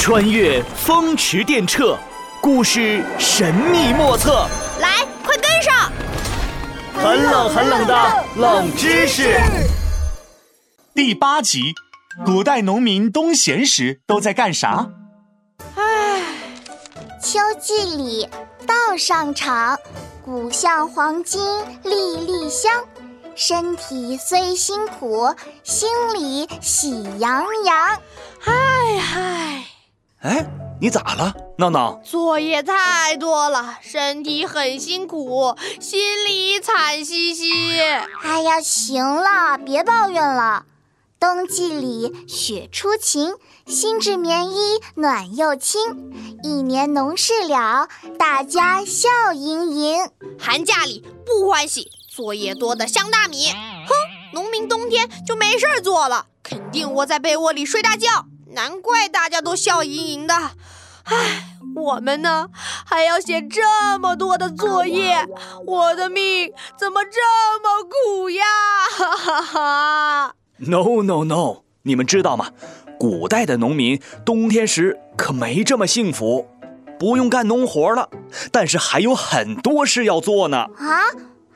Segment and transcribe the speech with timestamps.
[0.00, 1.94] 穿越风驰电掣，
[2.40, 4.48] 故事神秘莫测。
[4.80, 5.92] 来，快跟上！
[6.94, 9.38] 很冷很冷的冷知识。
[10.94, 11.74] 第八集，
[12.24, 14.88] 古代农民冬闲时都在干啥？
[15.76, 16.22] 唉，
[17.22, 18.26] 秋季里，
[18.66, 19.78] 稻上场，
[20.24, 21.42] 谷像黄金
[21.82, 22.72] 粒粒香。
[23.36, 27.98] 身体虽辛苦，心里喜洋洋。
[28.38, 28.52] 嗨
[28.98, 29.59] 嗨，
[30.22, 30.44] 哎，
[30.82, 31.98] 你咋了，闹闹？
[32.04, 37.80] 作业太多了，身体很辛苦，心里惨兮兮。
[38.22, 40.66] 哎呀，行了，别抱怨了。
[41.18, 43.34] 冬季里雪初晴，
[43.66, 46.12] 新制棉衣暖又轻。
[46.42, 49.98] 一年农事了，大家笑盈盈。
[50.38, 51.90] 寒假里不欢喜。
[52.10, 53.94] 作业多的像大米，哼！
[54.34, 58.26] 农民冬天就没事儿做了，肯定窝在被窝里睡大觉。
[58.52, 60.34] 难怪大家都笑盈盈的。
[61.04, 62.48] 唉，我们呢，
[62.84, 65.26] 还要写这么多的作业，
[65.66, 67.20] 我的命怎么这
[67.62, 68.44] 么苦呀？
[68.90, 71.62] 哈哈哈！No No No！
[71.82, 72.50] 你们知道吗？
[72.98, 76.46] 古代的农民冬天时可没这么幸福，
[76.98, 78.10] 不用干农活了，
[78.52, 80.58] 但是还有很多事要做呢。
[80.58, 81.00] 啊？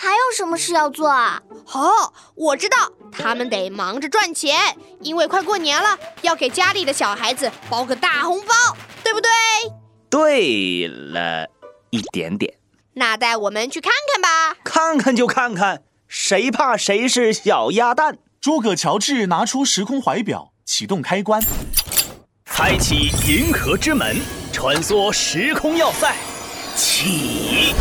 [0.00, 1.42] 还有什么事要做啊？
[1.72, 2.76] 哦，我知道，
[3.10, 4.56] 他们得忙着赚钱，
[5.00, 8.54] 因为快过年了，要给家里的小孩子包个大红包，
[9.02, 9.28] 对不对？
[10.08, 11.48] 对了
[11.90, 12.54] 一点点。
[12.94, 14.56] 那带我们去看看吧。
[14.62, 18.18] 看看就看看，谁怕谁是小鸭蛋？
[18.40, 21.42] 诸葛乔治拿出时空怀表，启动开关，
[22.44, 24.16] 开启银河之门，
[24.52, 26.14] 穿梭时空要塞，
[26.76, 27.74] 起。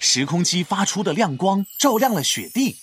[0.00, 2.76] 时空机发出的亮光照亮了雪地，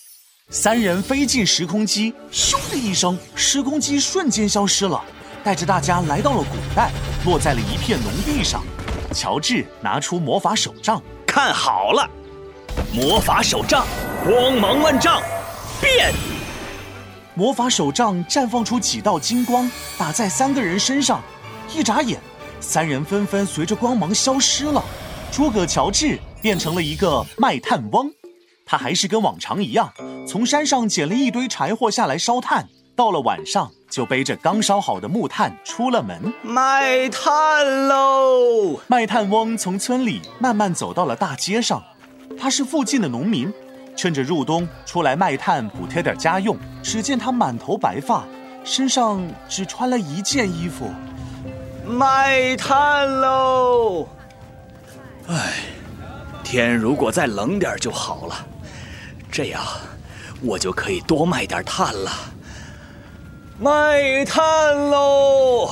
[0.50, 5.02] 三人飞进时空机，咻的一声，时空机瞬间消失了，
[5.42, 6.90] 带着大家来到了古代，
[7.24, 8.62] 落在了一片农地上。
[9.14, 12.08] 乔治拿出魔法手杖，看好了，
[12.92, 13.86] 魔法手杖
[14.22, 15.22] 光芒万丈，
[15.80, 16.12] 变！
[17.34, 21.22] 魔法手杖绽放出几道金光，打在三个人身上，
[21.74, 22.20] 一眨眼，
[22.60, 24.84] 三人纷纷随着光芒消失了。
[25.32, 26.18] 诸葛乔治。
[26.40, 28.10] 变成了一个卖炭翁，
[28.64, 29.92] 他还是跟往常一样，
[30.26, 32.68] 从山上捡了一堆柴火下来烧炭。
[32.94, 38.80] 到了晚上，就背着刚烧好的木炭出了门卖炭喽。
[38.86, 41.82] 卖炭翁从村里慢慢走到了大街上，
[42.38, 43.52] 他是附近的农民，
[43.94, 46.56] 趁着入冬出来卖炭补贴点家用。
[46.82, 48.24] 只见他满头白发，
[48.64, 50.90] 身上只穿了一件衣服，
[51.84, 54.08] 卖炭喽。
[55.28, 55.75] 唉。
[56.46, 58.46] 天如果再冷点就好了，
[59.32, 59.60] 这样
[60.40, 62.12] 我就可以多卖点炭了。
[63.58, 65.68] 卖炭喽，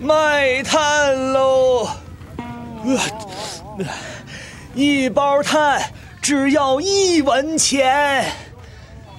[0.00, 1.88] 卖炭喽！
[4.76, 5.82] 一包炭
[6.22, 8.32] 只要一文钱，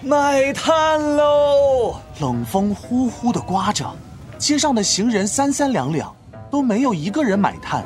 [0.02, 2.00] 卖炭喽！
[2.22, 3.94] 冷风呼呼的刮着，
[4.38, 6.16] 街上的行人三三两两，
[6.50, 7.84] 都没有一个人买炭。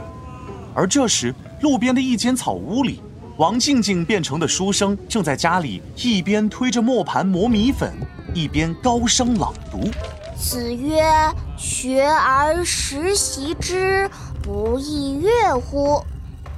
[0.75, 1.33] 而这时，
[1.63, 2.99] 路边的一间草屋里，
[3.37, 7.93] 王静静变成的书生正在家里一边推着磨盘磨米粉，
[8.33, 9.89] 一边高声朗读
[10.37, 11.01] ：“子曰
[11.57, 16.03] ：‘学而时习之，不亦说乎？’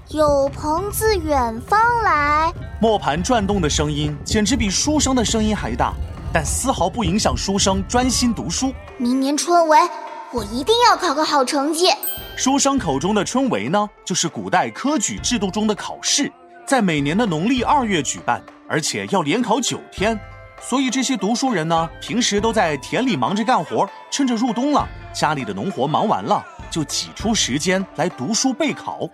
[0.10, 2.52] 有朋自远方来。”
[2.82, 5.94] 磨盘转动的声音简直比书生的声音还大，
[6.34, 8.74] 但丝毫不影响书生专心读书。
[8.98, 9.88] 明年春闱，
[10.34, 11.90] 我一定要考个好成绩。
[12.38, 16.30] 书生口中的春闱呢，就是古代科举制度中的考试，
[16.68, 20.20] 在每年的农历二月举办，而且要连考九天。
[20.62, 29.10] 所以这些读书人呢，平时都在田里忙着干活，趁着入冬了，家里的农活忙完了，就挤出时间来读书备考。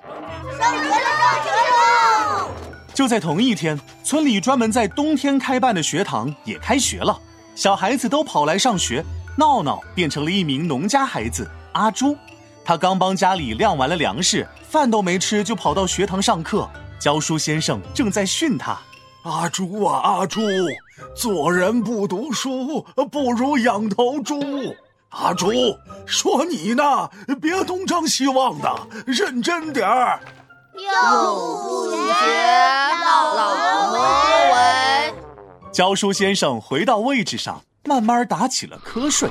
[0.58, 2.50] 上学了，上学了！
[2.92, 7.20] 就在同一天，村里专门在冬天开办的学堂也开学了，
[7.54, 9.06] 小孩子都跑来上学。
[9.38, 12.18] 闹闹变成了一名农家孩子阿朱。
[12.72, 16.66] 他刚帮家里晾完了粮食，饭都没吃就跑到学堂上课。
[16.98, 18.80] 教书先生正在训他
[19.30, 20.40] ：“阿朱啊，阿朱，
[21.14, 22.82] 做人不读书，
[23.12, 24.40] 不如养头猪。
[25.10, 25.52] 阿朱，
[26.06, 27.10] 说你呢，
[27.42, 28.74] 别东张西望的，
[29.06, 30.22] 认真点儿。”
[30.74, 30.82] 幼
[31.58, 32.24] 不学，
[33.04, 33.50] 老
[33.90, 34.00] 何
[34.54, 35.14] 为。
[35.74, 39.30] 教书先生回到位置上，慢慢打起了瞌睡。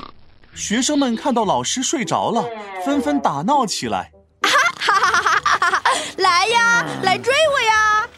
[0.54, 2.44] 学生们看到老师睡着了，
[2.84, 4.12] 纷纷打闹起来。
[4.42, 5.82] 哈哈哈哈哈哈！
[6.18, 8.08] 来呀，来追我呀！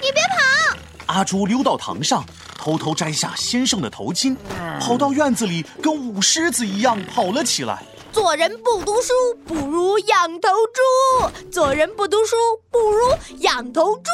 [0.00, 0.76] 你别跑！
[1.06, 2.24] 阿朱溜到堂上，
[2.56, 4.36] 偷偷摘下先生的头巾，
[4.80, 7.82] 跑到院子里跟舞狮子一样跑了起来。
[8.12, 9.12] 做人不读书，
[9.46, 12.36] 不如养头猪；做人不读书，
[12.70, 13.10] 不如
[13.40, 14.10] 养头猪。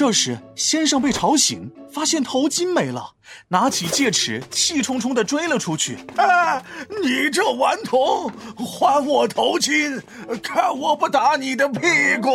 [0.00, 3.16] 这时，先生被吵醒，发现头巾没了，
[3.48, 5.98] 拿起戒尺，气冲冲地追了出去。
[6.16, 6.56] 啊！
[7.02, 10.00] 你这顽童，还我头巾，
[10.42, 11.80] 看我不打你的屁
[12.22, 12.30] 股！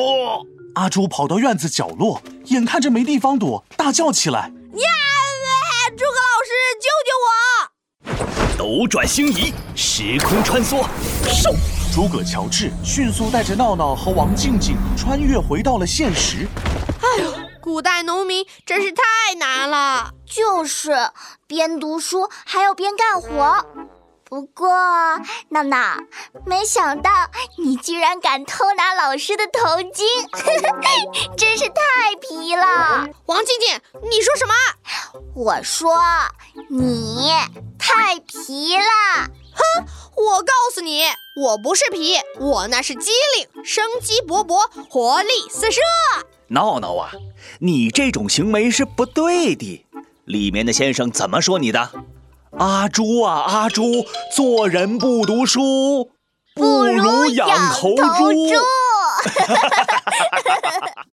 [0.75, 4.41] 阿朱跑到院子角落，眼看着没地方躲，大叫起来
[4.77, 4.85] ：“呀！
[5.97, 6.53] 诸葛老师，
[6.85, 10.85] 救救我！”斗转星移，时空穿梭，
[11.23, 11.55] 嗖！
[11.91, 16.47] 诸葛乔治迅速带着闹闹和王静静穿越回到了现实。
[17.01, 17.33] 哎呦，
[17.65, 21.09] 古代农民真是太难了，就是
[21.47, 23.65] 边读书还要边干活。
[24.23, 24.69] 不过，
[25.49, 25.97] 闹闹，
[26.45, 27.09] 没想到
[27.57, 30.05] 你居然敢偷拿老师的头巾，
[31.35, 33.07] 真是太皮了！
[33.25, 34.53] 王静静，你说什么？
[35.33, 35.91] 我说
[36.69, 37.31] 你
[37.79, 38.83] 太皮了！
[39.55, 39.85] 哼，
[40.15, 45.81] 我告诉你，我不是皮，我那是机灵，生机勃勃，活力四射。
[46.49, 47.11] 闹闹啊，
[47.59, 49.85] 你这种行为是不对的。
[50.25, 51.91] 里面的先生怎么说你的？
[52.57, 56.11] 阿朱啊，阿朱，做人不读书，
[56.55, 58.03] 不如养头猪。